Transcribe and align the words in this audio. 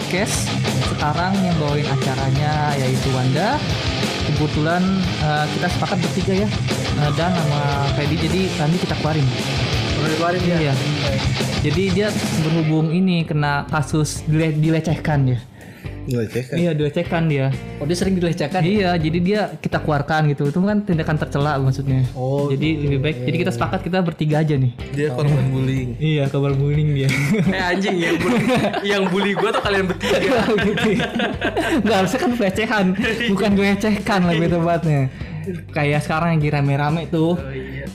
Podcast. 0.00 0.48
Sekarang 0.88 1.36
yang 1.44 1.52
bawain 1.60 1.84
acaranya 1.84 2.72
yaitu 2.80 3.12
Wanda. 3.12 3.60
Kebetulan 4.24 4.80
eh, 5.20 5.44
kita 5.52 5.68
sepakat 5.76 6.00
bertiga 6.00 6.34
ya. 6.40 6.48
Eh, 7.04 7.10
dan 7.20 7.28
sama 7.36 7.84
Fedi 7.92 8.16
jadi 8.16 8.48
Randi 8.56 8.80
kita 8.80 8.96
keluarin. 8.96 9.28
Udah 10.00 10.08
dikeluarin 10.08 10.40
dia. 10.40 10.56
Iya. 10.56 10.74
Jadi 11.60 11.82
dia 11.92 12.08
berhubung 12.40 12.88
ini 12.88 13.28
kena 13.28 13.68
kasus 13.68 14.24
dile- 14.24 14.56
dilecehkan 14.56 15.28
dia. 15.28 15.38
Dilecehkan. 16.08 16.56
Iya 16.56 16.70
dilecehkan 16.72 17.22
dia. 17.28 17.46
Oh 17.76 17.84
dia 17.84 17.96
sering 17.96 18.16
dilecehkan. 18.16 18.60
Iya, 18.64 18.96
jadi 18.96 19.18
dia 19.20 19.40
kita 19.60 19.84
keluarkan 19.84 20.32
gitu. 20.32 20.48
Itu 20.48 20.60
kan 20.64 20.84
tindakan 20.84 21.16
tercela 21.20 21.60
maksudnya. 21.60 22.08
Oh, 22.16 22.48
jadi 22.48 22.68
lebih 22.88 22.98
baik. 23.04 23.16
Jadi 23.28 23.36
kita 23.46 23.52
sepakat 23.52 23.80
kita 23.84 23.98
bertiga 24.00 24.40
aja 24.40 24.54
nih. 24.56 24.72
Dia 24.96 25.12
korban 25.12 25.46
bullying. 25.52 25.90
Iya, 26.00 26.24
kabar 26.32 26.56
bullying 26.56 26.96
dia. 26.96 27.08
Eh 27.50 27.62
anjing 27.62 27.96
yang 27.98 28.16
bully, 28.20 28.42
yang 28.86 29.02
bully 29.10 29.32
gue 29.34 29.50
tuh 29.50 29.62
kalian 29.62 29.84
bertiga. 29.90 30.38
gitu. 30.66 30.90
Enggak 31.82 31.96
harusnya 32.04 32.18
kan 32.20 32.30
pelecehan, 32.36 32.86
bukan 33.32 33.50
dilecehkan 33.58 34.20
lebih 34.28 34.46
tepatnya. 34.54 35.02
Kayak 35.72 36.00
sekarang 36.04 36.38
yang 36.38 36.42
rame-rame 36.60 37.10
tuh. 37.10 37.36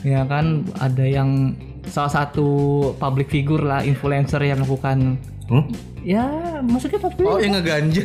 Ya 0.04 0.22
kan 0.28 0.66
ada 0.76 1.04
yang 1.06 1.56
salah 1.86 2.12
satu 2.12 2.48
public 2.94 3.26
figure 3.26 3.62
lah, 3.62 3.80
influencer 3.80 4.38
yang 4.40 4.58
melakukan 4.58 5.16
Hmm? 5.46 5.62
ya 6.02 6.26
maksudnya 6.58 6.98
public 6.98 7.22
Oh 7.22 7.38
yang 7.38 7.54
ngeganja. 7.54 8.02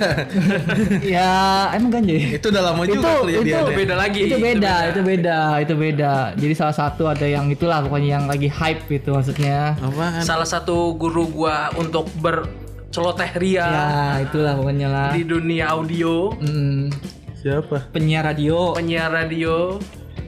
ya 1.01 1.29
emang 1.73 1.89
ganja 1.91 2.13
ya? 2.13 2.37
itu 2.37 2.45
udah 2.47 2.63
lama 2.63 2.81
itu 2.83 2.93
juga 2.93 3.09
itu 3.09 3.25
kejadiannya. 3.41 3.73
Beda 3.73 3.95
lagi. 3.95 4.19
itu 4.19 4.27
Itu 4.27 4.37
beda 4.37 4.53
beda. 4.53 4.75
itu 4.85 5.01
beda 5.01 5.39
itu 5.57 5.73
beda 5.75 6.13
jadi 6.37 6.53
salah 6.53 6.75
satu 6.75 7.03
ada 7.07 7.25
yang 7.25 7.49
itulah 7.49 7.81
pokoknya 7.81 8.09
yang 8.15 8.25
lagi 8.25 8.45
hype 8.45 8.85
gitu 8.87 9.09
maksudnya 9.11 9.73
Apaan? 9.75 10.21
Salah 10.21 10.45
satu 10.45 10.93
guru 10.93 11.33
gua 11.33 11.73
untuk 11.73 12.13
berceloteh 12.15 13.33
ria 13.35 13.65
ya 13.65 13.89
itulah 14.21 14.53
pokoknya 14.53 14.85
lah 14.85 15.09
di 15.09 15.25
dunia 15.25 15.65
audio, 15.71 16.29
Hmm, 16.37 16.93
Siapa? 17.35 17.89
penyiar 17.89 18.21
radio 18.23 18.77
penyiar 18.77 19.09
radio. 19.09 19.81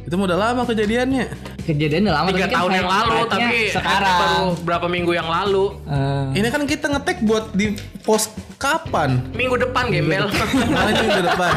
Itu 0.03 0.13
udah 0.13 0.37
lama 0.37 0.61
kejadiannya. 0.63 1.25
kejadian 1.63 2.11
udah 2.11 2.15
lama 2.19 2.29
Tiga 2.29 2.43
kan 2.43 2.59
tahun 2.59 2.71
yang 2.75 2.89
lalu, 2.91 3.17
tapi 3.31 3.59
sekarang 3.71 4.17
baru 4.19 4.47
berapa 4.67 4.87
minggu 4.91 5.11
yang 5.15 5.29
lalu. 5.31 5.79
Eh, 5.87 6.43
Ini 6.43 6.47
kan 6.51 6.67
kita 6.67 6.91
ngetek 6.91 7.23
buat 7.23 7.55
di 7.55 7.79
post 8.03 8.35
kapan? 8.59 9.31
Minggu 9.31 9.55
depan 9.55 9.87
gembel. 9.87 10.27
Mana 10.75 10.91
itu 10.91 11.03
minggu 11.07 11.23
depan? 11.23 11.53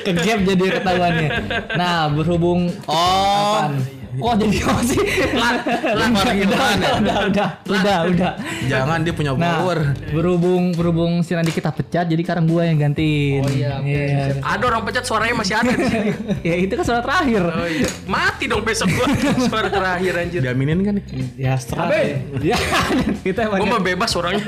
ke 0.00 0.10
gap 0.16 0.38
jadi 0.42 0.64
ketahuannya 0.72 1.28
nah 1.76 2.08
berhubung 2.08 2.74
Oh. 2.84 2.96
apaan? 2.96 3.99
Kok 4.12 4.34
jadi 4.42 4.56
apa 4.60 4.82
sih 4.82 5.00
Lempar 5.90 6.26
gimana? 6.32 6.86
udah 6.98 7.18
udah 7.26 7.48
udah 7.64 7.98
udah 8.08 8.32
Jangan 8.66 8.98
dia 9.00 9.12
punya 9.12 9.32
nah 9.32 9.62
power. 9.62 9.94
berhubung 10.10 10.72
berhubung 10.72 11.12
si 11.20 11.30
Randy 11.30 11.50
kita 11.50 11.70
pecat 11.70 12.04
jadi 12.04 12.18
sekarang 12.18 12.44
gua 12.44 12.64
yang 12.64 12.78
gantiin 12.80 13.40
Oh 13.40 13.48
iya, 13.48 13.78
oke. 13.78 13.86
Iya. 13.86 14.38
Ada 14.40 14.64
orang 14.66 14.82
pecat 14.84 15.04
suaranya 15.04 15.34
masih 15.36 15.54
ada 15.54 15.70
di 15.70 15.84
sini. 15.84 16.10
ya 16.48 16.54
itu 16.58 16.72
kan 16.72 16.84
suara 16.84 17.00
terakhir 17.00 17.42
Oh 17.44 17.64
iya. 17.64 17.88
Mati 18.04 18.44
dong 18.46 18.62
besok 18.62 18.88
gua 18.90 19.06
suara 19.48 19.68
terakhir 19.68 20.12
anjir. 20.16 20.40
Diaminin 20.40 20.80
kan 20.80 20.94
ya 21.36 21.54
setelah 21.54 21.88
ya 22.40 22.58
kita 23.20 23.46
emang 23.46 23.58
Gua 23.60 23.70
mah 23.70 23.80
bebas 23.80 24.10
orangnya. 24.12 24.44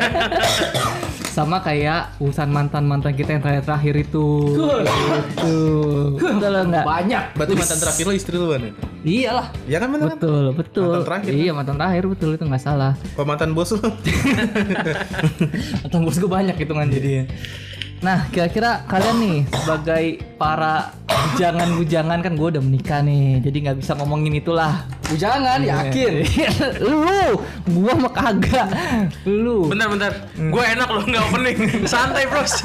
Sama 1.33 1.65
kayak 1.65 2.13
urusan 2.21 2.53
mantan 2.53 2.85
mantan 2.85 3.17
kita 3.17 3.35
yang 3.35 3.43
terakhir 3.43 3.65
terakhir 3.65 3.95
itu. 4.05 4.27
Itu 4.53 4.65
betul. 5.09 6.21
Nggak 6.21 6.85
Banyak. 6.85 7.23
Berarti 7.41 7.55
mantan 7.57 7.79
terakhir 7.81 8.05
lo 8.05 8.13
istri 8.13 8.37
lu 8.37 8.53
kan? 8.53 8.61
ya? 8.61 8.73
iyalah. 9.03 9.47
Iya 9.67 9.79
kan 9.83 9.89
bener 9.91 10.07
kan? 10.13 10.19
betul 10.21 10.45
betul. 10.55 10.93
Mantan 10.93 11.09
terakhir, 11.09 11.31
iya 11.33 11.53
mantan 11.57 11.77
terakhir 11.81 12.05
betul. 12.07 12.31
Itu 12.37 12.45
nggak 12.45 12.63
salah. 12.63 12.93
Apa 13.17 13.25
mantan 13.25 13.57
bos 13.57 13.73
lu? 13.73 13.81
mantan 15.83 16.01
bos 16.05 16.17
gue 16.21 16.31
banyak 16.31 16.57
hitungan 16.61 16.93
jadinya 16.93 17.25
nah 18.03 18.27
kira-kira 18.35 18.83
kalian 18.91 19.17
nih 19.23 19.39
sebagai 19.47 20.05
para 20.35 20.91
bujangan-bujangan 21.07 22.19
kan 22.19 22.35
gue 22.35 22.49
udah 22.59 22.59
menikah 22.59 22.99
nih 22.99 23.39
jadi 23.39 23.71
nggak 23.71 23.79
bisa 23.79 23.95
ngomongin 23.95 24.43
itulah 24.43 24.83
Bujangan 25.13 25.61
yakin. 25.61 26.13
lu 26.83 27.37
gua 27.71 27.93
mah 27.95 28.13
kagak 28.13 28.69
lu 29.25 29.67
Bentar 29.67 29.87
bentar. 29.87 30.13
Gua 30.49 30.63
enak 30.65 30.89
loh 30.89 31.05
nggak 31.05 31.23
opening. 31.25 31.59
Santai 31.93 32.25
bros. 32.27 32.65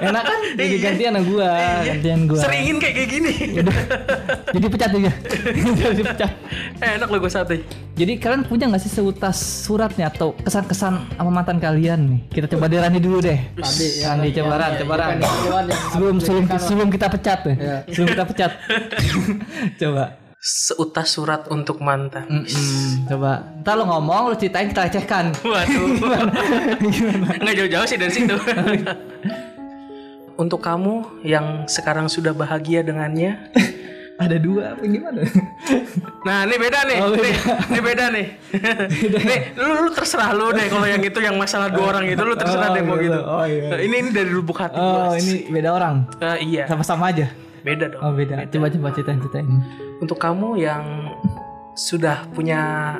enak 0.00 0.22
kan 0.22 0.38
jadi 0.54 0.64
Iya. 0.66 0.82
gantian 0.82 1.12
sama 1.12 1.22
gua 1.24 1.50
gantian 1.84 2.20
gua 2.24 2.38
Seringin 2.38 2.76
kayak 2.76 2.94
kayak 2.94 3.08
gini. 3.10 3.32
jadi 4.48 4.66
pecat 4.66 4.90
juga 4.90 5.10
jadi 5.82 6.02
pecat 6.04 6.30
Eh, 6.76 6.90
enak 6.96 7.06
loh 7.06 7.18
gue 7.18 7.28
santai. 7.28 7.60
jadi 7.92 8.12
kalian 8.16 8.42
punya 8.42 8.66
nggak 8.66 8.80
sih 8.80 8.90
seutas 8.90 9.36
suratnya 9.64 10.08
atau 10.08 10.34
kesan-kesan 10.36 10.94
sama 11.10 11.30
mantan 11.30 11.58
kalian 11.58 12.00
nih 12.08 12.20
kita 12.32 12.46
coba 12.48 12.66
dari 12.66 12.80
Rani 12.80 12.98
dulu 12.98 13.18
deh 13.20 13.38
Tadi 13.54 13.86
ya. 13.96 14.12
Rani 14.12 14.28
coba 14.32 14.54
Ran 14.56 14.72
coba 14.76 14.94
Ran 14.96 15.12
sebelum 15.90 16.16
sebelum 16.18 16.44
sebelum 16.50 16.88
kita 16.88 17.06
pecat 17.08 17.38
nih 17.44 17.56
Iya. 17.56 17.76
sebelum 17.86 18.08
kita 18.10 18.24
pecat 18.26 18.50
coba 19.76 20.04
Seutas 20.44 21.08
surat 21.08 21.48
untuk 21.48 21.80
mantan. 21.80 22.28
Mm-mm. 22.28 23.08
coba 23.08 23.48
ntar 23.58 23.74
lo 23.74 23.88
ngomong 23.88 24.28
lo 24.28 24.34
ceritain 24.34 24.68
kita 24.68 24.84
lecehkan 24.84 25.32
Waduh. 25.40 25.88
Nggak 27.40 27.54
jauh-jauh 27.56 27.86
sih 27.88 27.96
dari 27.96 28.12
situ. 28.12 28.36
Untuk 30.34 30.60
kamu 30.60 31.24
yang 31.24 31.64
sekarang 31.64 32.06
sudah 32.06 32.30
bahagia 32.30 32.82
dengannya. 32.82 33.40
ada 34.14 34.38
dua 34.38 34.70
apa 34.70 34.84
gimana 34.84 35.26
Nah, 36.22 36.46
ini 36.46 36.54
beda 36.54 36.78
nih. 36.86 36.98
Oh, 37.00 37.10
beda. 37.10 37.18
Nih, 37.18 37.34
ini 37.66 37.80
beda 37.82 38.04
nih. 38.08 38.26
nih, 39.18 39.40
lu, 39.56 39.66
lu 39.74 39.90
terserah 39.90 40.30
lu 40.30 40.52
deh 40.52 40.68
kalau 40.68 40.86
yang 40.86 41.02
itu 41.02 41.18
yang 41.18 41.34
masalah 41.34 41.66
dua 41.66 41.90
orang 41.90 42.06
itu 42.06 42.22
lu 42.22 42.32
terserah 42.32 42.68
Oh, 42.68 42.74
deh 42.74 42.82
mau 42.84 42.94
gitu. 42.94 43.10
gitu. 43.10 43.20
Oh, 43.20 43.42
iya. 43.42 43.74
Ini 43.80 43.94
ini 43.98 44.10
dari 44.12 44.30
lubuk 44.30 44.54
hati 44.54 44.76
oh 44.76 45.10
gua. 45.10 45.18
ini 45.18 45.48
beda 45.48 45.70
orang 45.72 46.06
Eh, 46.20 46.36
iya, 46.46 46.64
sama-sama 46.64 47.10
aja 47.10 47.26
beda 47.64 47.84
dong. 47.88 48.00
oh 48.00 48.12
beda 48.12 48.44
coba 48.46 48.66
coba 48.68 48.88
ceritain 48.92 49.18
ceritain 49.18 49.48
Untuk 49.96 50.16
kamu 50.16 50.58
yang 50.58 50.84
sudah 51.72 52.28
punya 52.30 52.94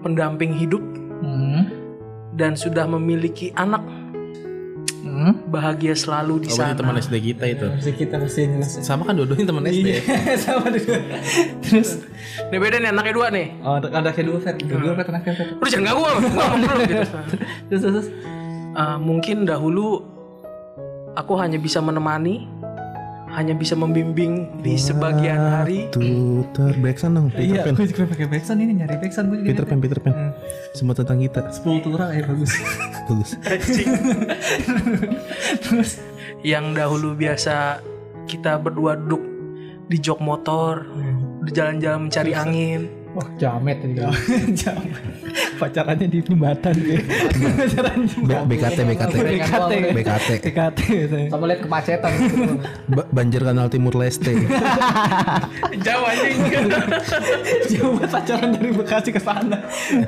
pendamping 0.00 0.52
hidup 0.52 0.84
hmm. 1.18 1.62
dan 2.32 2.54
sudah 2.54 2.84
memiliki 2.86 3.50
anak 3.52 3.80
Hmm. 5.06 5.38
bahagia 5.48 5.94
selalu 5.94 6.44
di 6.44 6.48
Oh, 6.50 6.58
sana. 6.58 6.74
teman 6.74 6.98
SD 6.98 7.14
kita 7.24 7.46
itu. 7.46 7.62
Mesti 7.64 7.94
kita 7.94 8.18
jelasin 8.18 8.58
Sama 8.60 9.06
kan 9.06 9.14
dua-duanya 9.14 9.46
teman 9.46 9.62
SD. 9.64 9.88
sama 10.44 10.66
dua 10.66 10.98
terus 11.62 12.02
Ini 12.44 12.58
beda 12.58 12.76
nih 12.76 12.90
anaknya 12.90 13.14
dua 13.14 13.26
nih. 13.30 13.46
oh 13.62 13.78
ada 13.78 13.86
ada 13.94 14.10
kayak 14.10 14.26
dua 14.26 14.38
Fet 14.42 14.58
dua 14.60 14.92
Fet 14.92 15.06
anaknya 15.06 15.32
Fet 15.32 15.46
Lu 15.54 15.64
jangan 15.64 15.84
ganggu 15.86 16.00
gua, 16.02 16.10
gua 16.10 16.44
ngomong 16.50 16.58
dulu 16.60 16.80
gitu. 16.84 17.06
terus 17.70 17.80
terus 17.80 17.94
terus. 17.94 18.08
Eh, 18.76 18.98
mungkin 18.98 19.36
dahulu 19.46 19.86
aku 21.14 21.32
hanya 21.38 21.56
bisa 21.56 21.78
menemani, 21.78 22.44
hanya 23.36 23.52
bisa 23.52 23.76
membimbing 23.76 24.48
di 24.64 24.80
sebagian 24.80 25.36
hari. 25.36 25.92
Tuh, 25.92 26.40
terbacksan 26.56 27.12
dong. 27.12 27.28
Peter 27.28 27.60
iya 27.60 27.68
Pan. 27.68 27.76
gue 27.76 27.86
juga 27.92 28.08
pakai 28.08 28.26
backsound 28.32 28.58
ini 28.64 28.72
nyari 28.80 28.96
backsound 28.96 29.26
gue 29.28 29.38
juga 29.44 29.48
Peter 29.52 29.64
Pan, 29.68 29.78
Peter 29.78 29.98
Pan. 30.00 30.12
Hmm. 30.16 30.32
Semua 30.72 30.94
tentang 30.96 31.20
kita. 31.20 31.40
sepuluh 31.52 31.80
turang 31.84 32.10
ya 32.16 32.24
bagus 32.24 32.52
Bagus. 33.06 33.30
terus 35.68 35.90
Yang 36.40 36.64
dahulu 36.74 37.08
biasa 37.12 37.84
kita 38.24 38.56
berdua 38.56 38.96
duduk 38.96 39.20
di 39.86 40.00
jok 40.00 40.18
motor, 40.18 40.82
di 41.44 41.50
jalan-jalan 41.54 42.10
mencari 42.10 42.32
angin. 42.34 42.80
wah 43.16 43.24
jamet 43.40 43.80
tadi 43.80 43.96
jamet 44.60 44.92
pacarannya 45.56 46.06
di 46.06 46.18
jembatan 46.20 46.74
ya 46.78 46.98
pacaran 47.56 47.98
BKT, 48.46 48.78
BKT. 48.84 49.14
BKT 49.16 49.72
BKT. 49.92 50.28
BKT 50.42 50.80
Sama 51.28 51.44
lihat 51.46 51.60
kemacetan. 51.60 52.10
gitu. 52.14 52.42
Ba- 52.88 53.08
Banjir 53.08 53.40
Kanal 53.40 53.66
Timur 53.66 53.94
Leste. 53.94 54.32
Jauh 55.86 56.04
anjing. 56.04 56.36
jauh 57.68 57.92
banget 57.94 58.10
pacaran 58.10 58.48
dari 58.52 58.70
Bekasi 58.70 59.10
ke 59.10 59.18
sana 59.18 59.58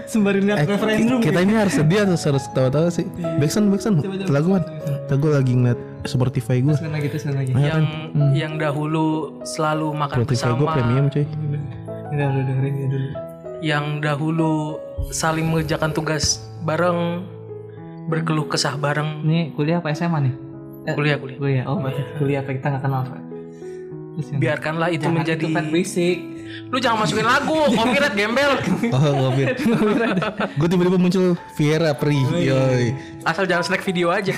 sembari 0.04 0.40
lihat 0.40 0.58
Eh, 0.58 0.66
referendum 0.68 1.18
kita 1.18 1.40
ini 1.40 1.54
harus 1.54 1.74
sedih 1.74 2.04
atau 2.04 2.16
harus 2.16 2.44
tawa-tawa 2.50 2.88
sih? 2.88 3.04
Backsound, 3.38 3.68
backsound. 3.68 3.96
Laguan. 4.28 4.62
Lagu 5.08 5.26
lagi 5.26 5.52
ngeliat 5.54 5.78
Spotify 6.04 6.60
gue. 6.60 6.74
Sekali 6.74 6.92
lagi 6.92 7.06
terus 7.08 7.22
sekali 7.22 7.36
lagi 7.38 7.50
yang 7.54 7.84
yang 8.32 8.52
dahulu 8.54 9.06
selalu 9.42 9.92
makan 9.92 10.16
Spotify 10.18 10.50
gue 10.50 10.58
bersama, 10.58 10.74
premium 10.74 11.06
cuy. 11.08 11.24
udah 12.08 12.26
udah 12.26 12.42
dengerin 12.42 12.74
ya 12.74 12.86
dulu 12.88 13.08
yang 13.58 13.86
dahulu 13.98 14.52
saling 15.08 15.44
mengerjakan 15.44 15.90
tugas 15.90 16.38
bareng, 16.60 17.24
berkeluh 18.06 18.44
kesah 18.44 18.74
bareng. 18.74 19.22
ini 19.22 19.50
kuliah 19.52 19.78
apa 19.78 19.90
SMA 19.90 20.18
nih 20.22 20.34
Eh, 20.84 20.94
Kuliah 20.94 21.16
kuliah. 21.16 21.36
kuliah 21.36 21.64
oh 21.66 21.76
berarti 21.78 22.00
kuliah 22.16 22.40
apa 22.40 22.50
kita 22.50 22.66
nggak 22.70 22.82
kenal 22.82 23.02
yang 23.04 24.40
Biarkanlah 24.40 24.88
itu 24.88 25.04
Jangan 25.04 25.14
menjadi. 25.14 25.38
itu, 25.38 25.52
Fred, 25.52 25.66
berisik 25.68 26.18
Lu 26.68 26.80
jangan 26.80 27.04
masukin 27.04 27.22
lagu, 27.22 27.54
copyright 27.70 28.16
gembel. 28.16 28.52
Oh 28.96 29.00
ngopir. 29.28 29.52
gue 30.50 30.66
tiba-tiba 30.66 30.96
muncul 30.96 31.36
Viera 31.54 31.92
Pri. 31.92 32.16
Yoi. 32.40 32.96
Asal 33.22 33.44
jangan 33.44 33.62
snack 33.62 33.84
video 33.84 34.08
aja. 34.08 34.32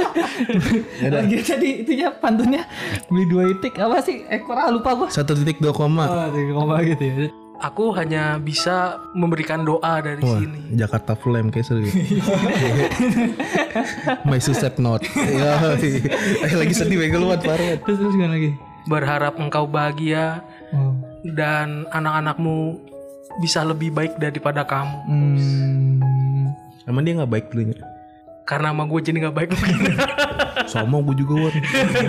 Lagi 1.06 1.36
tadi 1.40 1.68
itunya 1.80 2.10
pantunnya 2.12 2.66
beli 3.06 3.24
dua 3.24 3.46
itik 3.48 3.78
apa 3.78 4.02
sih 4.02 4.26
ekor 4.26 4.58
ah 4.58 4.68
lupa 4.68 4.90
gua. 4.92 5.08
Satu 5.08 5.32
titik 5.32 5.58
dua 5.58 5.70
koma. 5.70 6.04
Oh, 6.04 6.26
tiga 6.28 6.52
koma 6.52 6.82
gitu 6.82 6.98
ya. 7.00 7.14
Aku 7.60 7.92
hanya 7.94 8.40
bisa 8.40 8.98
memberikan 9.12 9.62
doa 9.62 10.00
dari 10.00 10.24
Wah, 10.24 10.40
sini. 10.40 10.74
Jakarta 10.74 11.12
Flame 11.14 11.52
kayak 11.52 11.66
seru. 11.68 11.84
My 14.24 14.40
suicide 14.40 14.80
note. 14.80 15.04
Ya, 15.14 15.76
eh, 15.76 16.56
lagi 16.56 16.74
sedih 16.74 16.96
bego 16.96 17.20
lu 17.20 17.28
parah. 17.36 17.76
Terus 17.84 17.96
terus 18.00 18.14
gimana 18.16 18.34
lagi? 18.36 18.50
Berharap 18.88 19.36
engkau 19.36 19.68
bahagia 19.68 20.40
Oh. 20.70 20.94
dan 21.26 21.82
anak-anakmu 21.90 22.78
bisa 23.42 23.66
lebih 23.66 23.90
baik 23.90 24.22
daripada 24.22 24.62
kamu. 24.62 24.96
Hmm. 25.10 26.46
Emang 26.86 27.02
dia 27.02 27.18
nggak 27.18 27.30
baik 27.30 27.46
dulunya. 27.50 27.74
Karena 28.46 28.70
sama 28.70 28.86
gue 28.86 29.00
jadi 29.02 29.16
nggak 29.26 29.36
baik 29.36 29.50
mungkin. 29.50 29.94
Sama 30.70 31.02
gue 31.02 31.14
juga 31.18 31.34
wan. 31.50 31.54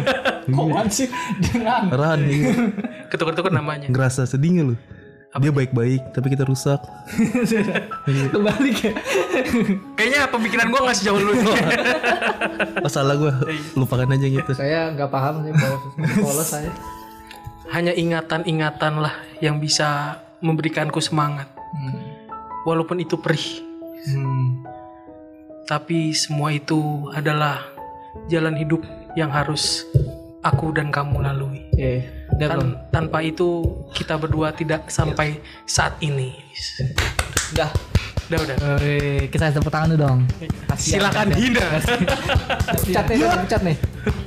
Kok 0.54 0.86
sih? 0.94 1.10
Dengan 1.42 1.90
Ran, 1.90 2.22
iya. 2.30 2.54
Ketukar-tukar 3.10 3.50
namanya. 3.50 3.90
ngerasa 3.90 4.30
sedih 4.30 4.50
nggak 4.54 4.66
lu? 4.70 4.76
Dia 5.32 5.48
baik-baik, 5.48 6.12
tapi 6.12 6.28
kita 6.36 6.44
rusak. 6.44 6.84
kebalik 8.36 8.78
ya. 8.84 8.94
Kayaknya 9.96 10.22
pemikiran 10.28 10.68
gue 10.68 10.80
nggak 10.84 10.98
sejauh 11.00 11.22
lu. 11.24 11.34
Oh, 12.82 12.92
salah 12.92 13.16
gue, 13.16 13.32
lupakan 13.78 14.10
aja 14.12 14.28
gitu. 14.28 14.52
Saya 14.58 14.92
nggak 14.92 15.08
paham 15.08 15.46
sih 15.46 15.54
polos, 15.54 15.84
polos 16.20 16.48
saya. 16.50 16.72
Hanya 17.72 17.96
ingatan-ingatan 17.96 19.00
lah 19.00 19.16
yang 19.40 19.62
bisa 19.62 20.20
memberikanku 20.44 21.00
semangat. 21.00 21.48
Walaupun 22.68 23.00
itu 23.00 23.16
perih. 23.22 23.64
Hmm. 24.10 24.66
Tapi 25.70 26.12
semua 26.12 26.52
itu 26.52 27.08
adalah 27.16 27.64
jalan 28.28 28.58
hidup 28.60 28.84
yang 29.16 29.32
harus 29.32 29.88
aku 30.44 30.76
dan 30.76 30.92
kamu 30.92 31.24
lalui. 31.24 31.70
Eh, 31.78 32.21
udah 32.38 32.48
belum? 32.48 32.70
Tan- 32.72 32.78
tanpa 32.92 33.20
itu 33.22 33.50
kita 33.92 34.16
berdua 34.16 34.52
tidak 34.56 34.88
sampai 34.88 35.40
saat 35.66 35.98
ini. 36.00 36.36
Udah. 37.56 37.72
Udah 38.32 38.40
udah. 38.48 38.56
Eh, 38.80 39.28
kita 39.28 39.52
tepuk 39.52 39.68
tangan 39.68 39.92
dulu 39.92 40.08
dong. 40.08 40.20
Silakan 40.80 41.36
Dina. 41.36 41.68
Pecat 42.80 43.06
nih, 43.12 43.28
pecat 43.44 43.62
nih. 43.68 43.76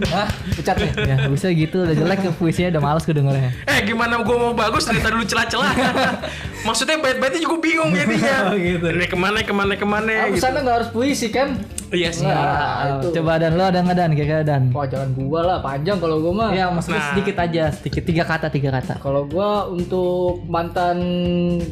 Hah? 0.07 0.29
Pecat 0.53 0.77
nih. 0.77 0.91
Ya, 0.99 1.17
bisa 1.27 1.47
gitu 1.49 1.83
udah 1.83 1.93
jelek 1.93 2.19
ke 2.21 2.31
puisinya 2.33 2.69
udah 2.71 2.83
males 2.85 3.03
gue 3.03 3.13
dengernya. 3.13 3.51
eh 3.65 3.79
gimana 3.83 4.19
gue 4.19 4.37
mau 4.37 4.53
bagus 4.53 4.85
dari 4.85 4.99
tadi 4.99 5.15
lu 5.15 5.25
celah-celah. 5.25 5.73
Maksudnya 6.67 6.97
bait-baitnya 6.97 7.41
juga 7.41 7.57
bingung 7.59 7.91
jadinya. 7.91 8.37
Oh, 8.45 8.57
gitu. 8.57 8.87
Ini 8.87 9.07
ke 9.07 9.17
mana 9.17 9.39
ke 9.41 9.53
mana 9.53 9.73
ke 9.73 9.85
mana 9.85 10.11
Aku 10.27 10.35
gitu. 10.35 10.43
sana 10.43 10.61
nggak 10.61 10.77
harus 10.77 10.91
puisi 10.91 11.29
kan? 11.29 11.57
Iya 11.89 12.11
sih. 12.11 12.25
Nah, 12.25 12.99
itu. 12.99 13.15
Coba 13.15 13.37
dan 13.37 13.55
lo 13.55 13.63
ada 13.63 13.79
nggak 13.79 13.95
dan 13.95 14.11
kira-kira 14.13 14.43
dan? 14.43 14.63
Wah 14.69 14.83
jangan 14.85 15.15
gua 15.15 15.41
lah, 15.45 15.59
panjang 15.61 15.97
kalau 15.97 16.19
gua 16.19 16.33
mah. 16.35 16.51
Ya, 16.51 16.67
maksudnya 16.67 16.99
Nah. 16.99 17.09
sedikit 17.13 17.37
aja, 17.39 17.65
sedikit 17.71 18.03
tiga 18.03 18.25
kata, 18.25 18.47
tiga 18.49 18.71
kata. 18.71 18.99
Kalau 18.99 19.25
gua 19.25 19.67
untuk 19.67 20.43
mantan 20.45 20.99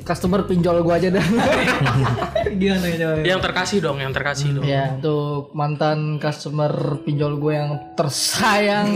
customer 0.00 0.44
pinjol 0.44 0.80
gua 0.80 0.96
aja 0.96 1.10
dah. 1.10 1.24
Gimana 2.52 2.86
ya? 2.86 3.08
Yang 3.26 3.40
terkasih 3.42 3.78
dong, 3.80 3.98
yang 3.98 4.12
terkasih 4.12 4.48
dong. 4.52 4.64
ya, 4.64 4.94
untuk 4.94 5.50
mantan 5.52 5.98
customer 6.18 6.70
pinjol 7.02 7.36
gue 7.36 7.52
yang 7.52 7.70
tersayang. 7.94 8.88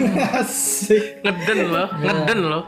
Ngeden 1.24 1.58
loh, 1.68 1.88
ngeden 1.98 2.40
loh. 2.44 2.64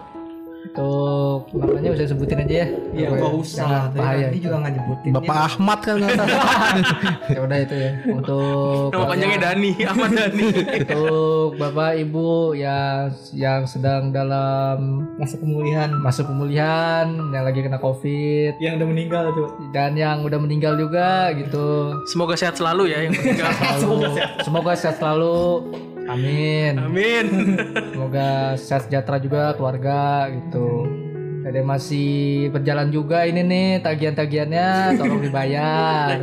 untuk 0.68 1.48
namanya 1.56 1.96
bisa 1.96 2.12
sebutin 2.12 2.44
aja 2.44 2.54
ya. 2.62 2.66
Iya, 2.92 3.06
Apa 3.08 3.14
ya? 3.16 3.18
nggak 3.18 3.34
usah. 3.40 3.64
Jangan 3.64 3.90
bahaya. 3.96 4.26
Nanti 4.28 4.38
juga 4.38 4.56
nggak 4.60 4.72
nyebutin. 4.76 5.10
Bapak 5.16 5.36
Ahmad 5.48 5.78
kan 5.80 5.94
nggak 5.96 6.12
tahu. 6.12 6.28
ya 7.34 7.38
udah 7.40 7.58
itu 7.58 7.74
ya. 7.74 7.90
Untuk 8.12 8.88
Nama 8.92 9.06
panjangnya 9.08 9.38
Dani, 9.40 9.70
Ahmad 9.82 10.10
Dani. 10.12 10.46
untuk 10.84 11.48
bapak 11.56 11.90
ibu 11.98 12.28
yang 12.52 13.00
yang 13.32 13.60
sedang 13.64 14.12
dalam 14.12 14.76
masa 15.16 15.34
pemulihan 15.40 15.88
masa 15.98 16.20
pemulihan 16.22 17.06
yang 17.32 17.44
lagi 17.48 17.58
kena 17.64 17.78
covid 17.80 18.52
yang 18.60 18.76
udah 18.78 18.88
meninggal 18.92 19.24
tuh. 19.32 19.48
dan 19.72 19.96
yang 19.96 20.20
udah 20.20 20.36
meninggal 20.38 20.76
juga 20.76 21.32
gitu 21.32 21.96
Semoga 22.06 22.36
sehat 22.36 22.54
selalu 22.54 22.92
ya 22.92 23.08
yang 23.08 23.16
meninggal. 23.16 23.50
Selalu, 23.56 23.96
semoga 24.44 24.72
sehat 24.76 25.00
selalu 25.00 25.64
amin 26.08 26.72
Amin. 26.80 27.26
semoga 27.92 28.56
sehat 28.56 28.88
sejahtera 28.88 29.18
juga 29.20 29.42
keluarga 29.54 30.32
gitu 30.32 31.07
ada 31.46 31.60
masih 31.62 32.48
berjalan 32.50 32.88
juga 32.90 33.26
ini 33.28 33.42
nih 33.44 33.68
tagihan-tagihannya 33.84 34.98
tolong 34.98 35.20
dibayar 35.22 36.16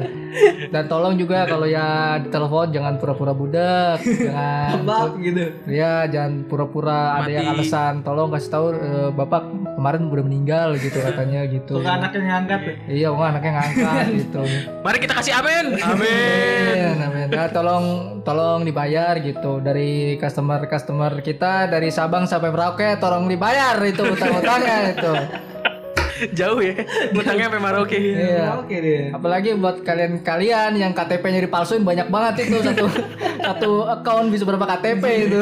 dan 0.73 0.83
tolong 0.91 1.15
juga 1.15 1.47
kalau 1.47 1.63
ya 1.63 2.19
ditelepon 2.19 2.75
jangan 2.75 2.93
pura-pura 2.99 3.31
budak 3.31 4.03
jangan 4.03 4.83
gitu. 5.25 5.43
ya 5.71 6.09
jangan 6.11 6.43
pura-pura 6.49 7.23
ada 7.23 7.31
yang 7.31 7.55
alasan 7.55 8.03
tolong 8.03 8.33
kasih 8.33 8.51
tahu 8.51 8.65
eh, 8.75 9.09
bapak 9.15 9.43
kemarin 9.79 10.11
udah 10.11 10.25
meninggal 10.25 10.69
gitu 10.75 10.99
katanya 10.99 11.47
gitu 11.47 11.79
anaknya 11.79 12.21
ngangkat 12.27 12.59
tuh. 12.59 12.75
iya 12.91 13.07
kok 13.11 13.23
anaknya 13.23 13.51
ngangkat 13.55 14.05
gitu 14.23 14.43
Mari 14.85 15.01
kita 15.01 15.17
kasih 15.17 15.33
amin. 15.41 15.65
Amin. 15.81 16.77
Amin, 16.93 16.97
amin. 17.01 17.27
Nah, 17.33 17.49
tolong 17.49 17.85
tolong 18.21 18.61
dibayar 18.61 19.17
gitu 19.17 19.57
dari 19.57 20.13
customer 20.21 20.69
customer 20.69 21.25
kita 21.25 21.65
dari 21.65 21.89
Sabang 21.89 22.29
sampai 22.29 22.53
Merauke 22.53 23.01
tolong 23.01 23.25
dibayar 23.25 23.73
itu 23.81 24.05
utang-utangnya 24.05 24.93
itu. 24.93 25.04
Jauh 26.39 26.63
ya. 26.63 26.73
Utangnya 27.11 27.51
sampai 27.51 27.61
Maroke. 27.61 27.99
Iya. 27.99 28.55
Oke 28.59 28.75
deh. 28.79 29.11
Apalagi 29.11 29.51
buat 29.59 29.83
kalian-kalian 29.83 30.79
yang 30.79 30.91
KTP-nya 30.95 31.43
dipalsuin 31.43 31.83
banyak 31.83 32.07
banget 32.07 32.47
itu 32.47 32.63
satu 32.63 32.87
satu 33.47 33.71
account 33.91 34.31
bisa 34.31 34.47
berapa 34.47 34.63
KTP 34.63 35.03
itu. 35.27 35.41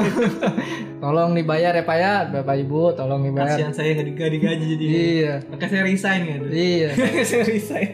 tolong 1.04 1.36
dibayar 1.36 1.76
ya 1.76 1.84
Pak 1.84 1.98
ya, 2.00 2.14
Bapak 2.32 2.56
Ibu, 2.64 2.96
tolong 2.96 3.22
dibayar. 3.22 3.54
Kasihan 3.54 3.74
saya 3.76 3.94
nggak 3.94 4.08
digaji 4.08 4.38
gaji 4.40 4.66
jadi. 4.66 4.86
Iya. 4.88 5.34
Maka 5.52 5.66
saya 5.70 5.84
resign 5.86 6.22
gitu. 6.26 6.48
Iya. 6.50 6.90
saya 7.22 7.44
resign. 7.46 7.90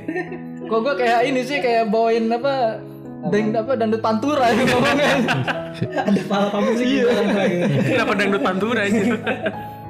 Kok 0.69 0.79
gue 0.85 0.95
kayak 1.01 1.21
ini 1.27 1.41
sih 1.43 1.57
kayak 1.59 1.89
bawain 1.91 2.29
apa 2.31 2.79
Deng 3.19 3.51
apa 3.51 3.75
dangdut 3.75 3.99
pantura 3.99 4.47
ya 4.47 4.63
ngomongnya. 4.63 5.11
Ada 6.07 6.21
pala 6.23 6.47
kamu 6.55 6.71
sih 6.79 6.87
gitu. 6.87 7.11
Kenapa 7.83 8.13
dangdut 8.15 8.39
pantura 8.39 8.87
aja? 8.87 9.03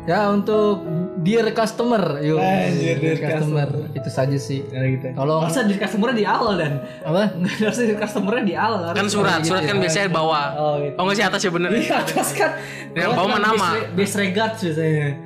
Ya 0.10 0.34
untuk 0.34 0.82
dear 1.20 1.52
customer, 1.52 2.20
yuk. 2.20 2.38
Anjir, 2.38 2.96
dear 2.98 3.18
customer. 3.18 3.70
Itu 3.92 4.10
saja 4.10 4.36
sih. 4.36 4.64
gitu. 4.64 5.06
Tolong 5.12 5.44
Masa 5.44 5.64
di 5.64 5.76
customer 5.76 6.10
di 6.12 6.24
awal 6.24 6.54
dan 6.56 6.72
apa? 7.02 7.32
nggak 7.40 7.54
harus 7.60 7.80
di 7.80 7.96
customer 7.96 8.34
di 8.42 8.54
awal. 8.54 8.92
Kan 8.92 9.08
surat, 9.08 9.40
surat 9.42 9.64
kan 9.64 9.78
biasanya 9.78 10.10
bawah. 10.10 10.46
Oh, 10.54 10.74
gitu. 10.80 10.96
Oh 10.96 11.04
nggak 11.04 11.16
sih 11.16 11.26
atas 11.26 11.42
ya 11.42 11.52
bener. 11.52 11.70
Di 11.70 11.88
atas 11.88 12.28
kan. 12.32 12.52
Yang 12.92 13.12
bawah 13.14 13.30
mah 13.30 13.42
nama. 13.42 13.70
Base 13.92 14.16
regards 14.16 14.60
biasanya. 14.62 15.08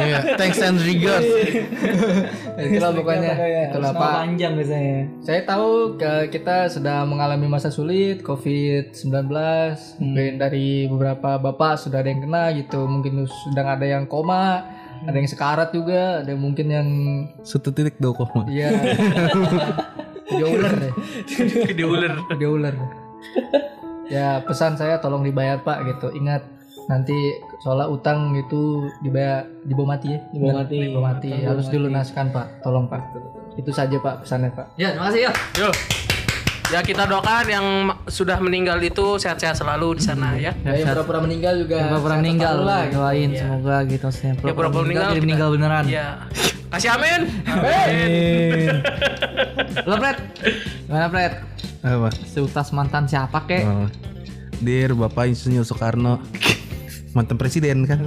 Iya, 0.00 0.18
thanks 0.34 0.56
and 0.58 0.80
regards. 0.80 1.28
Itulah 2.56 2.90
pokoknya. 2.92 3.32
Itulah 3.68 3.92
Pak. 3.92 4.12
panjang 4.16 4.52
biasanya. 4.54 4.98
Saya 5.20 5.40
tahu 5.44 5.96
ke- 5.96 6.28
kita 6.30 6.68
sedang 6.68 7.04
mengalami 7.06 7.46
masa 7.46 7.68
sulit 7.68 8.20
COVID-19. 8.20 9.28
Mungkin 10.00 10.34
dari 10.36 10.86
beberapa 10.86 11.36
bapak 11.36 11.76
sudah 11.78 12.00
ada 12.00 12.08
yang 12.08 12.22
kena 12.22 12.44
gitu. 12.54 12.80
Mungkin 12.82 13.24
sedang 13.44 13.66
ada 13.68 13.84
yang 13.84 14.04
koma, 14.06 14.59
ada 15.06 15.16
yang 15.16 15.28
sekarat 15.28 15.70
juga, 15.72 16.20
ada 16.20 16.28
yang 16.32 16.42
mungkin 16.42 16.66
yang 16.68 16.88
Satu 17.40 17.72
titik 17.72 17.96
dua 17.96 18.12
koma. 18.12 18.44
iya. 18.50 18.70
Dia 20.30 20.46
ular 20.46 20.72
deh. 20.78 20.92
Gede 21.66 21.84
ular. 21.84 22.12
Dia 22.38 22.48
ular. 22.50 22.74
Ya 24.10 24.42
pesan 24.42 24.74
saya 24.78 24.98
tolong 25.02 25.22
dibayar 25.26 25.58
Pak 25.62 25.86
gitu. 25.86 26.14
Ingat 26.14 26.42
nanti 26.86 27.14
soalnya 27.62 27.86
utang 27.86 28.34
itu 28.34 28.90
dibayar 29.02 29.46
dibawa 29.66 29.94
mati 29.94 30.14
ya. 30.14 30.20
Dibawa 30.30 30.62
mati. 30.62 30.76
Dibawa 30.78 31.04
mati. 31.14 31.28
Harus 31.34 31.66
dilunaskan 31.70 32.30
Pak. 32.30 32.46
Tolong 32.62 32.86
Pak. 32.86 33.02
Itu 33.58 33.70
saja 33.74 33.98
Pak 33.98 34.26
pesannya 34.26 34.50
Pak. 34.54 34.78
Ya, 34.78 34.94
terima 34.94 35.10
kasih 35.10 35.20
ya. 35.26 35.32
Yuk. 35.62 35.74
Ya 36.70 36.86
kita 36.86 37.02
doakan 37.02 37.50
yang 37.50 37.66
sudah 38.06 38.38
meninggal 38.38 38.78
itu 38.78 39.18
sehat-sehat 39.18 39.58
selalu 39.58 39.98
di 39.98 40.06
sana 40.06 40.38
ya. 40.38 40.54
Ya, 40.62 40.78
yang 40.78 40.94
pura-pura 40.94 41.18
meninggal 41.18 41.58
juga. 41.58 41.82
Yang 41.82 41.90
pernah 41.90 42.06
sehat 42.06 42.22
meninggal 42.22 42.56
lah. 42.62 42.86
gitu. 42.86 42.94
doain 42.94 43.30
semoga 43.34 43.76
gitu 43.90 44.06
maksudnya. 44.06 44.34
Ya 44.38 44.54
pura-pura 44.54 44.86
meninggal. 44.86 45.10
jadi 45.10 45.22
meninggal 45.26 45.50
beneran. 45.50 45.90
Iya. 45.90 46.30
Kasih 46.70 46.94
amin. 46.94 47.26
Amin. 47.50 48.86
Lo 49.82 49.98
Pret, 49.98 50.22
gimana 50.86 51.10
Pret? 51.10 51.42
Apa? 51.82 52.14
Seutas 52.30 52.70
mantan 52.70 53.10
siapa 53.10 53.42
kek? 53.50 53.66
Oh. 53.66 53.90
Dear 54.62 54.94
Bapak 54.94 55.26
Insinyur 55.26 55.66
Soekarno, 55.66 56.22
mantan 57.10 57.34
presiden 57.34 57.82
kan? 57.90 57.98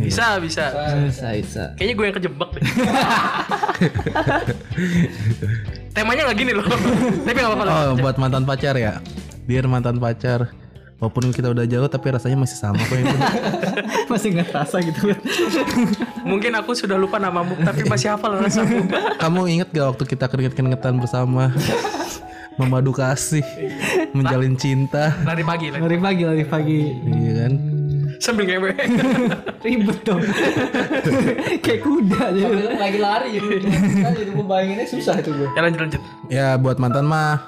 Bisa, 0.00 0.40
bisa. 0.40 0.72
Bisa, 1.04 1.36
bisa. 1.36 1.76
Kayaknya 1.76 1.92
gue 1.92 2.04
yang 2.08 2.16
kejebak 2.16 2.48
deh. 2.56 2.64
Temanya 5.92 6.28
nggak 6.28 6.38
gini 6.40 6.52
loh. 6.56 6.66
Tapi 7.28 7.36
nggak 7.36 7.52
apa-apa. 7.52 7.64
Oh, 7.68 7.94
buat 8.00 8.16
mantan 8.16 8.44
pacar 8.48 8.74
ya. 8.80 8.98
Dear 9.44 9.68
mantan 9.68 10.00
pacar, 10.00 10.48
walaupun 11.02 11.34
kita 11.34 11.50
udah 11.50 11.66
jauh 11.66 11.90
tapi 11.90 12.14
rasanya 12.14 12.38
masih 12.38 12.54
sama 12.54 12.78
kok 12.78 12.94
itu. 12.94 13.16
Masih 14.12 14.28
nggak 14.38 14.48
terasa 14.54 14.76
gitu. 14.78 15.10
Mungkin 16.30 16.52
aku 16.54 16.76
sudah 16.78 16.94
lupa 16.94 17.16
namamu, 17.18 17.58
tapi 17.64 17.82
masih 17.88 18.12
hafal 18.12 18.38
rasamu. 18.38 18.86
Kamu 19.16 19.40
inget 19.48 19.72
gak 19.72 19.96
waktu 19.96 20.04
kita 20.04 20.28
keringet-keringetan 20.28 21.00
bersama? 21.00 21.48
Memadu 22.60 22.92
kasih, 22.92 23.42
menjalin 24.12 24.52
cinta. 24.60 25.16
Lari 25.24 25.42
pagi, 25.42 25.72
lari. 25.72 25.80
Lari 25.80 25.98
pagi, 25.98 26.22
lari 26.28 26.44
pagi. 26.44 26.80
Iya 27.08 27.32
kan? 27.40 27.52
Sambil 28.22 28.46
ngewe. 28.46 28.70
Ribet 29.66 29.98
dong. 30.06 30.22
Kayak 31.66 31.80
kuda 31.82 32.18
aja. 32.30 32.42
Sambil 32.46 32.78
lagi 32.78 32.98
lari 33.02 33.28
gitu. 33.34 33.46
Kan 33.98 34.12
jadi 34.14 34.30
gue 34.30 34.46
bayanginnya 34.46 34.86
susah 34.86 35.18
itu 35.18 35.34
gue. 35.34 35.48
Ya 35.58 35.60
lanjut 35.66 35.80
lanjut. 35.82 36.02
Ya 36.30 36.48
buat 36.54 36.78
mantan 36.78 37.10
mah 37.10 37.42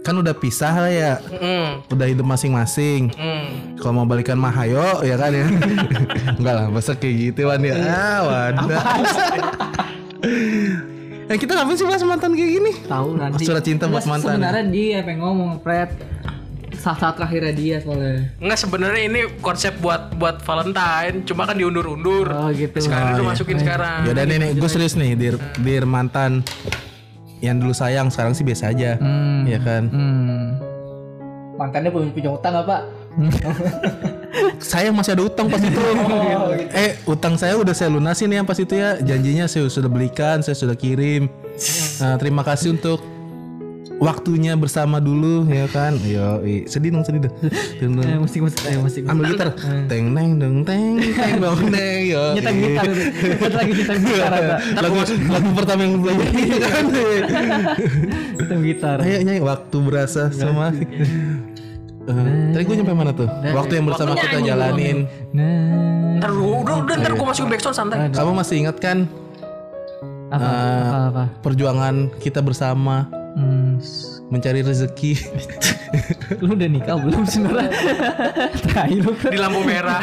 kan 0.00 0.16
udah 0.16 0.32
pisah 0.32 0.72
lah 0.72 0.88
ya. 0.88 1.12
Hmm. 1.20 1.84
Udah 1.92 2.08
hidup 2.08 2.24
masing-masing. 2.24 3.12
Hmm. 3.12 3.76
Kalau 3.76 3.92
mau 4.02 4.06
balikan 4.08 4.40
mah 4.40 4.56
hayo 4.56 5.04
ya 5.04 5.20
kan 5.20 5.36
ya. 5.36 5.46
Enggak 6.40 6.54
lah, 6.64 6.66
masa 6.72 6.96
kayak 6.96 7.14
gitu 7.36 7.52
Wan 7.52 7.60
ya. 7.60 7.76
Ah, 7.76 8.18
wadah. 8.24 8.82
Eh 11.26 11.36
kita 11.42 11.58
ngapain 11.58 11.74
sih 11.74 11.84
bahas 11.84 12.02
mantan 12.06 12.32
kayak 12.38 12.50
gini? 12.56 12.72
Tahu 12.86 13.08
nanti. 13.20 13.42
Surat 13.44 13.62
cinta 13.66 13.84
buat 13.90 14.06
mantan. 14.08 14.38
Sebenarnya 14.38 14.64
dia 14.70 14.98
pengen 15.04 15.26
ngomong, 15.26 15.60
Fred. 15.60 15.90
Saat-saat 16.86 17.18
terakhirnya 17.18 17.50
dia 17.50 17.76
soalnya. 17.82 18.30
Enggak 18.38 18.58
sebenarnya 18.62 19.02
ini 19.10 19.20
konsep 19.42 19.74
buat 19.82 20.14
buat 20.14 20.38
Valentine, 20.46 21.26
cuma 21.26 21.42
kan 21.42 21.58
diundur-undur. 21.58 22.30
Oh 22.30 22.46
gitu. 22.54 22.78
Sekarang 22.78 23.18
udah 23.18 23.26
masukin 23.34 23.58
sekarang. 23.58 24.06
Ya 24.06 24.14
udah 24.14 24.22
nih, 24.22 24.38
nih 24.38 24.50
gue 24.54 24.70
serius 24.70 24.94
nih, 24.94 25.18
dir, 25.18 25.34
dir 25.66 25.82
mantan 25.82 26.46
yang 27.42 27.58
dulu 27.58 27.74
sayang 27.74 28.06
sekarang 28.06 28.38
sih 28.38 28.46
biasa 28.46 28.70
aja. 28.70 29.02
Hmm. 29.02 29.42
Ya 29.50 29.58
kan. 29.58 29.90
Hmm. 29.90 30.62
Mantannya 31.58 31.90
punya, 31.90 32.06
punya 32.14 32.30
utang 32.38 32.54
apa? 32.54 32.66
Pak? 32.70 32.82
Saya 34.62 34.94
masih 34.94 35.18
ada 35.18 35.24
utang 35.26 35.48
pas 35.48 35.58
itu. 35.58 35.80
eh, 36.86 37.00
utang 37.08 37.40
saya 37.40 37.56
udah 37.56 37.72
saya 37.72 37.88
lunasin 37.88 38.28
ya 38.28 38.44
pas 38.44 38.58
itu 38.60 38.76
ya. 38.76 39.00
Janjinya 39.00 39.48
saya 39.48 39.64
sudah 39.72 39.88
belikan, 39.88 40.44
saya 40.44 40.52
sudah 40.52 40.76
kirim. 40.76 41.32
Nah, 42.04 42.20
terima 42.20 42.44
kasih 42.44 42.76
untuk 42.76 43.00
waktunya 43.96 44.52
bersama 44.56 45.00
dulu 45.00 45.48
ya 45.48 45.64
kan. 45.72 45.96
Yo, 46.04 46.40
sedih 46.68 46.92
dong, 46.92 47.04
sedih 47.04 47.28
dong. 47.28 47.34
Deng, 47.80 47.92
deng. 47.96 48.06
Eh, 48.06 48.18
musik 48.20 48.40
musik 48.44 48.60
ayo 48.68 48.78
musik. 48.84 49.02
musik. 49.04 49.12
Ambil 49.12 49.24
gitar. 49.32 49.48
Teng 49.88 50.12
neng 50.12 50.36
deng 50.36 50.56
teng 50.64 51.00
teng 51.00 51.34
dong 51.40 51.60
neng 51.74 52.00
yo. 52.04 52.24
Nyetem 52.36 52.54
i. 52.56 52.66
gitar 52.76 53.52
lagi 53.56 53.72
nyetem 53.72 53.98
gitar 54.04 54.32
lagu 54.84 54.96
lagu 55.32 55.48
pertama 55.56 55.80
yang 55.84 55.94
belajar 56.00 56.28
itu 56.32 56.56
kan. 56.60 56.84
Nyetem 58.36 58.58
gitar. 58.64 58.96
Ayo 59.00 59.18
nyanyi 59.24 59.42
waktu 59.42 59.76
berasa 59.80 60.28
sama. 60.32 60.72
Eh, 62.06 62.54
tadi 62.54 62.62
gue 62.62 62.76
nyampe 62.78 62.94
mana 62.94 63.10
tuh? 63.10 63.26
Waktu 63.26 63.82
yang 63.82 63.86
bersama 63.90 64.14
kita 64.14 64.38
jalanin. 64.38 65.10
Nah. 65.34 66.22
Ntar 66.22 66.30
udah, 66.32 66.86
udah, 66.86 66.94
ntar 67.02 67.12
gue 67.18 67.26
masukin 67.26 67.50
backsound 67.50 67.74
santai. 67.76 68.08
Kamu 68.14 68.30
masih 68.32 68.62
ingat 68.62 68.78
kan 68.78 69.10
Apa? 70.26 70.42
apa 70.42 70.98
apa? 71.06 71.24
perjuangan 71.38 72.10
kita 72.18 72.42
bersama 72.42 73.06
Hmm. 73.36 73.76
mencari 74.26 74.64
rezeki? 74.64 75.12
Lu 76.42 76.56
udah 76.56 76.66
nikah 76.66 76.96
belum 76.96 77.22
sebenarnya? 77.22 77.68
Tai 78.66 78.90
lu. 78.90 79.12
Di 79.12 79.36
lampu 79.36 79.60
merah. 79.62 80.00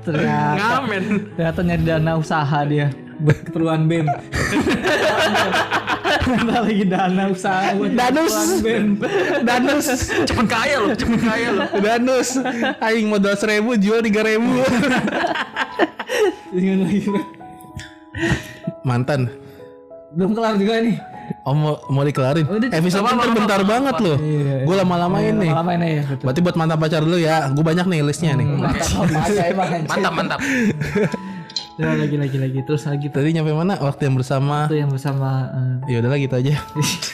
Ternyata 0.00 0.78
Ngamen. 0.78 1.04
ternyata 1.34 1.60
nyari 1.60 1.82
dana 1.84 2.12
usaha 2.14 2.58
dia 2.64 2.88
buat 3.18 3.38
keperluan 3.44 3.84
BEM. 3.84 4.06
Ternyata 6.22 6.56
lagi 6.64 6.84
dana 6.86 7.22
usaha 7.28 7.74
buat 7.74 7.92
Danus. 7.92 8.34
BEM. 8.62 8.86
Danus, 9.42 9.86
Cepet 10.24 10.46
kaya 10.46 10.76
loh, 10.80 10.94
cepet 10.94 11.20
kaya 11.20 11.48
loh. 11.52 11.66
danus. 11.82 12.38
Aing 12.78 13.10
modal 13.10 13.34
seribu 13.34 13.74
jual 13.74 14.00
tiga 14.00 14.22
ribu. 14.22 14.62
Ingat 16.54 16.78
lagi. 16.78 17.00
Mantan. 18.80 19.28
Belum 20.16 20.32
kelar 20.32 20.56
juga 20.56 20.80
nih. 20.80 20.96
Oh 21.44 21.54
mau, 21.56 21.80
mau 21.88 22.02
dikelarin? 22.04 22.44
Udah, 22.44 22.68
Episode 22.72 23.04
apa, 23.04 23.10
ntar 23.16 23.28
apa, 23.28 23.36
bentar 23.36 23.60
apa, 23.60 23.68
banget 23.68 23.94
loh. 24.04 24.16
Iya, 24.20 24.56
Gue 24.64 24.74
lama-lamain 24.76 25.34
nih. 25.36 25.50
Lama 25.52 25.70
ini 25.76 25.88
ya 26.00 26.02
betul. 26.04 26.24
Berarti 26.28 26.40
buat 26.44 26.56
mantan 26.56 26.78
pacar 26.80 27.00
dulu 27.04 27.18
ya. 27.20 27.36
Gue 27.52 27.64
banyak 27.64 27.86
nih 27.88 28.00
listnya 28.04 28.32
nih. 28.36 28.46
Mantap. 28.48 28.88
Mantap, 29.88 30.12
mantap. 30.18 30.40
Ya, 31.78 31.94
lagi 32.02 32.16
lagi 32.16 32.36
lagi 32.36 32.58
terus 32.64 32.82
lagi 32.84 33.06
Tadi 33.08 33.30
nyampe 33.32 33.52
mana? 33.52 33.76
Waktu 33.78 34.08
yang 34.10 34.16
bersama. 34.16 34.66
yang 34.72 34.90
bersama 34.90 35.48
eh, 35.86 35.92
Ya 35.92 35.96
udahlah 36.02 36.18
gitu 36.18 36.34
aja. 36.36 36.54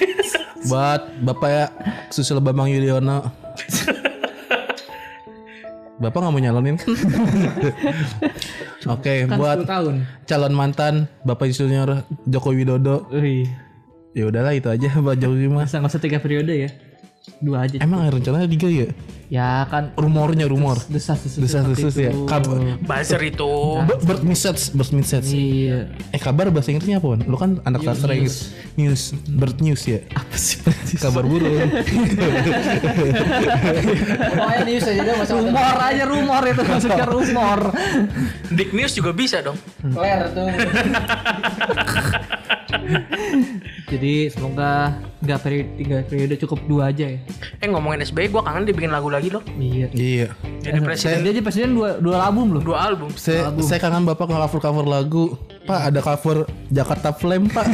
buat 0.71 1.01
Bapak 1.21 1.51
ya 1.53 1.65
Susilo 2.09 2.41
Bambang 2.41 2.73
Yudhoyono. 2.73 3.29
Bapak 5.95 6.19
nggak 6.21 6.33
mau 6.35 6.43
nyalonin 6.43 6.75
kan? 6.75 6.91
Oke, 8.91 9.25
kan 9.25 9.39
buat 9.39 9.63
10 9.63 9.71
tahun. 9.71 9.95
calon 10.27 10.53
mantan 10.53 10.95
Bapak 11.23 11.49
Junior 11.55 12.03
Joko 12.27 12.51
Widodo. 12.51 13.07
Wih, 13.15 13.47
Ya 14.15 14.25
udahlah 14.25 14.55
itu 14.55 14.71
aja 14.71 14.89
buat 15.05 15.19
Jokowi 15.19 15.47
mas. 15.51 15.69
masa 15.69 15.83
nggak 15.83 15.91
usah 15.91 16.01
tiga 16.01 16.19
periode 16.19 16.55
ya? 16.55 16.71
Dua 17.41 17.65
aja. 17.65 17.81
Emang 17.81 18.05
rencananya 18.05 18.45
tiga 18.45 18.69
ya? 18.69 18.89
Ya 19.33 19.65
kan 19.67 19.97
Rumornya 19.97 20.45
rumor. 20.45 20.77
desas 20.93 21.17
desas 21.25 21.41
Desas 21.41 21.65
desus 21.65 21.97
ya. 21.97 22.13
Kabar. 22.29 22.61
Buzzer 22.79 23.17
itu. 23.25 23.51
Bird 24.05 24.21
message, 24.23 24.69
bird 24.71 24.93
message. 24.93 25.33
Iya. 25.33 25.89
Eh 26.13 26.21
kabar 26.21 26.53
bahasa 26.53 26.71
Inggrisnya 26.71 27.01
apa? 27.01 27.17
Wan? 27.17 27.25
Lu 27.25 27.41
kan 27.41 27.65
anak 27.65 27.81
sastra 27.83 28.13
Inggris. 28.13 28.53
News, 28.77 29.17
bird 29.25 29.57
news 29.65 29.81
ya. 29.89 30.05
Apa 30.13 30.37
sih? 30.37 30.61
Kabar 31.01 31.25
burung. 31.25 31.57
Pokoknya 34.29 34.61
news 34.69 34.85
aja 34.85 35.01
deh 35.03 35.15
masa 35.17 35.33
rumor 35.35 35.77
aja 35.81 36.05
rumor 36.05 36.43
itu 36.45 36.63
maksudnya 36.63 37.07
rumor. 37.09 37.61
Dick 38.53 38.71
News 38.71 38.93
juga 38.93 39.17
bisa 39.17 39.41
dong. 39.41 39.57
Claire 39.81 40.29
tuh. 40.31 40.45
Jadi 43.93 44.33
semoga 44.33 44.97
nggak 45.25 45.39
periode 45.41 45.69
tiga 45.81 45.97
periode 46.05 46.35
cukup 46.41 46.61
dua 46.69 46.93
aja 46.93 47.07
ya. 47.09 47.21
Eh 47.61 47.69
ngomongin 47.69 48.05
SBY, 48.05 48.29
gue 48.33 48.43
kangen 48.45 48.65
dia 48.69 48.75
bikin 48.77 48.93
lagu 48.93 49.09
lagi 49.09 49.33
loh. 49.33 49.41
Iya. 49.57 49.89
iya. 49.97 50.29
Jadi 50.61 50.79
presiden 50.81 51.25
Dia 51.25 51.33
aja 51.37 51.43
presiden 51.45 51.71
dua 51.77 52.01
dua 52.01 52.25
album 52.25 52.59
loh. 52.59 52.63
dua 52.65 52.79
album. 52.93 53.09
Saya, 53.17 53.53
saya 53.61 53.81
kangen 53.81 54.05
bapak 54.09 54.29
nge-cover 54.29 54.61
cover 54.61 54.87
lagu. 54.89 55.25
Pak 55.65 55.81
ada 55.93 56.01
cover 56.05 56.45
Jakarta 56.69 57.09
Flame 57.17 57.49
pak. 57.49 57.65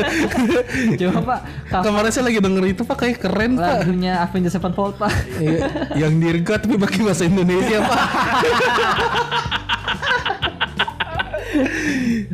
Coba 1.00 1.20
pak, 1.24 1.40
cover 1.72 1.84
Kemarin 1.88 2.10
saya 2.12 2.24
lagi 2.28 2.38
denger 2.44 2.64
itu 2.68 2.82
pak 2.84 2.96
kayak 3.00 3.16
keren 3.24 3.56
pak. 3.56 3.84
lagunya 3.84 4.20
Avengers 4.20 4.52
Sevenfold 4.52 5.00
pak. 5.00 5.12
Iya, 5.40 5.64
yang 5.96 6.20
dirgat 6.20 6.68
tapi 6.68 6.76
pakai 6.76 7.00
bahasa 7.00 7.24
Indonesia 7.24 7.80
pak. 7.80 8.00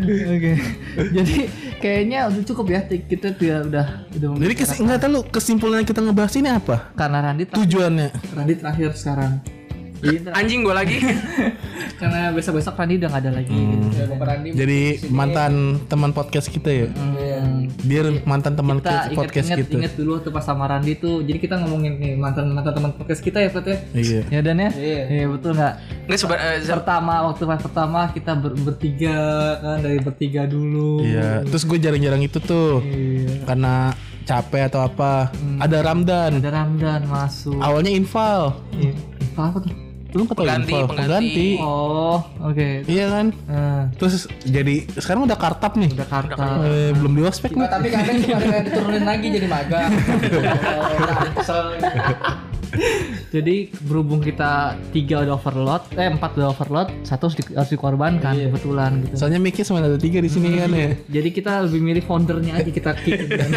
Oke. 0.06 0.52
Jadi 1.12 1.36
kayaknya 1.80 2.28
udah 2.32 2.42
cukup 2.44 2.66
ya 2.72 2.80
kita 2.88 3.36
tidak 3.36 3.60
udah 3.68 3.86
udah 4.16 4.28
Jadi 4.40 4.54
kes 4.56 4.70
nggak 4.80 5.00
tahu 5.00 5.20
kesimpulan 5.28 5.84
kita 5.84 6.00
ngebahas 6.00 6.34
ini 6.36 6.48
apa? 6.50 6.92
karena 6.96 7.18
Randi 7.20 7.44
Tujuannya? 7.48 8.08
Randi 8.32 8.54
terakhir 8.56 8.90
sekarang. 8.96 9.32
Anjing 10.36 10.60
gue 10.60 10.74
lagi. 10.76 10.98
karena 12.00 12.30
besok 12.30 12.60
besok 12.60 12.76
Randi 12.76 13.00
udah 13.00 13.08
gak 13.16 13.22
ada 13.24 13.30
lagi. 13.40 13.56
Ya 13.96 14.04
Bapak 14.06 14.26
Randi. 14.28 14.48
Jadi 14.52 14.80
mantan 15.08 15.80
teman 15.88 16.12
podcast 16.12 16.52
kita 16.52 16.68
ya. 16.68 16.88
Hmm. 16.92 17.55
Biar 17.86 18.04
mantan 18.22 18.52
teman 18.52 18.78
Kita 18.78 19.06
ke- 19.06 19.14
podcast 19.14 19.46
inget-inget 19.48 19.66
kita. 19.66 19.78
inget 19.78 19.92
dulu 19.94 20.10
waktu 20.16 20.30
pas 20.30 20.42
sama 20.42 20.66
Randi 20.66 20.92
tuh. 20.94 21.22
Jadi 21.22 21.38
kita 21.38 21.54
ngomongin 21.56 21.96
nih 21.96 22.12
mantan 22.14 22.50
mantan 22.50 22.72
teman 22.72 22.90
podcast 22.92 23.20
kita 23.20 23.38
ya, 23.38 23.48
Pat 23.48 23.64
ya. 23.64 23.78
Iya. 23.92 24.20
Ya 24.28 24.40
dan 24.40 24.56
ya. 24.58 24.70
Iya. 24.72 25.02
Iya 25.06 25.24
betul 25.28 25.50
nggak? 25.54 25.74
Nggak 26.04 26.18
seba- 26.18 26.42
eh, 26.42 26.56
se- 26.58 26.72
Pertama 26.72 27.14
waktu 27.24 27.42
pas 27.44 27.58
pertama 27.58 28.00
kita 28.10 28.32
ber- 28.34 28.58
bertiga 28.58 29.16
kan 29.56 29.78
dari 29.78 29.98
bertiga 29.98 30.42
dulu. 30.44 31.00
Iya. 31.00 31.46
Terus 31.46 31.62
gue 31.62 31.78
jarang-jarang 31.78 32.20
itu 32.20 32.38
tuh 32.38 32.82
Iya. 32.82 33.46
karena 33.46 33.74
capek 34.22 34.66
atau 34.66 34.82
apa. 34.82 35.30
Ada 35.56 35.78
Ramdan. 35.80 36.42
Ada 36.42 36.50
Ramdan 36.52 37.00
masuk. 37.06 37.56
Awalnya 37.56 37.92
Inval. 37.92 38.58
Iya. 38.72 38.92
Apa 39.36 39.62
tuh? 39.62 39.85
Lu 40.16 40.24
kata 40.24 40.40
Pengganti, 40.40 40.72
Inval. 40.72 40.88
pengganti. 40.88 41.48
Oh, 41.60 42.18
oke. 42.40 42.88
Iya 42.88 43.06
kan? 43.06 43.26
Nah, 43.44 43.92
Terus 43.94 44.26
jadi 44.42 44.88
sekarang 44.90 45.24
udah 45.24 45.36
kartap 45.36 45.76
nih. 45.76 45.92
udah 45.92 46.08
karta. 46.08 46.44
Eh, 46.64 46.90
belum 46.90 47.12
di 47.12 47.22
ospek 47.22 47.52
nih. 47.52 47.60
Nah, 47.60 47.68
tapi 47.68 47.86
kadang 47.92 48.16
kadang 48.18 48.64
diturunin 48.66 49.04
lagi 49.04 49.26
jadi 49.28 49.46
magang. 49.46 49.92
Jadi 53.26 53.70
berhubung 53.80 54.20
kita 54.20 54.74
tiga 54.90 55.22
udah 55.22 55.34
overload, 55.34 55.82
eh 55.94 56.08
empat 56.08 56.34
udah 56.34 56.48
overload, 56.50 56.88
satu 57.02 57.28
harus, 57.28 57.36
di- 57.36 57.54
harus 57.54 57.70
dikorbankan 57.70 58.34
kebetulan 58.36 59.02
gitu. 59.02 59.14
Soalnya 59.16 59.38
mic 59.38 59.56
cuma 59.56 59.80
ada 59.80 59.96
tiga 59.96 60.18
di 60.18 60.26
sini 60.26 60.56
kan 60.56 60.70
ya. 60.70 60.88
Jadi 61.10 61.28
kita 61.30 61.62
lebih 61.62 61.80
milih 61.80 62.02
foundernya 62.02 62.52
aja 62.54 62.68
kita 62.68 62.90
kick 62.96 63.18
gitu 63.18 63.34
kan. 63.34 63.50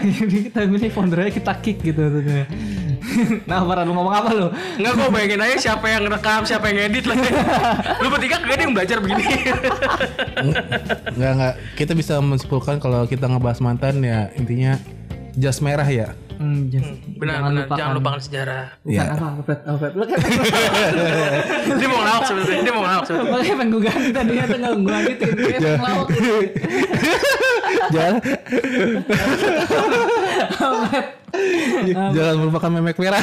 Jadi 0.00 0.36
kita 0.46 0.58
milih 0.64 0.90
foundernya 0.90 1.30
kita 1.32 1.52
kick 1.58 1.76
gitu 1.82 2.00
tentunya. 2.00 2.46
nah, 3.48 3.64
Farah 3.64 3.84
lu 3.84 3.92
ngomong 3.94 4.14
apa 4.14 4.30
lu? 4.32 4.46
Enggak 4.78 4.92
kok 4.96 5.10
bayangin 5.12 5.40
aja 5.42 5.56
siapa 5.56 5.86
yang 5.88 6.02
rekam, 6.08 6.42
siapa 6.44 6.64
yang 6.70 6.78
edit 6.90 7.04
lah. 7.08 7.16
Lu 8.02 8.08
bertiga 8.12 8.36
kagak 8.40 8.56
ada 8.56 8.62
yang 8.62 8.74
belajar 8.74 8.96
begini. 9.00 9.24
Enggak 11.16 11.32
enggak. 11.36 11.54
Kita 11.78 11.92
bisa 11.96 12.14
mensimpulkan 12.20 12.76
kalau 12.78 13.08
kita 13.08 13.26
ngebahas 13.26 13.58
mantan 13.64 14.04
ya 14.04 14.28
intinya 14.36 14.76
jas 15.36 15.60
merah 15.60 15.86
ya. 15.86 16.12
Hmm, 16.36 16.68
just, 16.68 16.84
benar 17.16 17.40
jangan 17.40 17.48
benar, 17.48 17.64
lupakan. 17.64 17.78
jangan 17.80 17.94
lupakan 17.96 18.20
sejarah. 18.20 18.64
Iya. 18.84 19.02
apa, 19.08 19.24
apa, 19.24 19.40
Fred? 19.40 19.60
apa, 19.64 19.76
Fred? 19.80 19.92
Lu 19.96 20.04
kan 20.04 20.18
Dia 21.80 21.88
mau 21.88 21.98
ngelawak 22.04 22.24
sebenarnya, 22.28 22.60
dia 22.60 22.72
mau 22.76 22.82
ngelawak 22.84 23.04
sebenarnya. 23.08 23.32
makanya 23.32 23.54
pengen 23.56 23.72
gue 23.72 23.80
ganti 23.80 24.10
tadi 24.12 24.32
ya, 24.36 24.44
nggak 24.44 24.72
gue 24.76 24.92
lanjutin. 24.92 25.30
Kayak 25.32 25.60
pengen 25.64 25.80
ngelawak 25.80 26.06
gitu. 26.12 26.34
Jangan 27.96 28.20
Fred. 30.92 31.25
Jangan 32.14 32.34
melupakan 32.38 32.70
memek 32.72 32.96
merah. 32.98 33.22